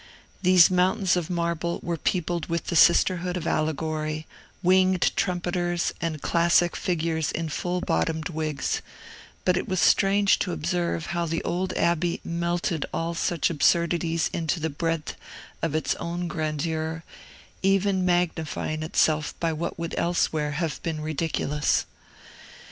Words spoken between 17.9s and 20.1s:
magnifying itself by what would